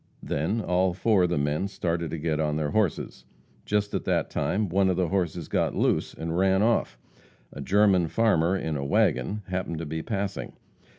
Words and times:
Then 0.23 0.61
all 0.61 0.93
four 0.95 1.25
of 1.25 1.29
the 1.29 1.37
men 1.37 1.67
started 1.67 2.09
to 2.09 2.17
get 2.17 2.39
on 2.39 2.55
their 2.55 2.71
horses. 2.71 3.23
Just 3.65 3.93
at 3.93 4.03
that 4.05 4.31
time 4.31 4.67
one 4.67 4.89
of 4.89 4.95
the 4.97 5.09
horses 5.09 5.47
got 5.47 5.75
loose 5.75 6.15
and 6.15 6.35
ran 6.35 6.63
off. 6.63 6.97
A 7.53 7.61
German 7.61 8.07
farmer, 8.07 8.57
in 8.57 8.75
a 8.75 8.83
wagon, 8.83 9.43
happened 9.47 9.77
to 9.77 9.85
be 9.85 10.01
passing. 10.01 10.53